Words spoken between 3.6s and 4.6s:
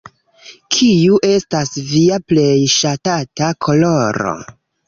koloro?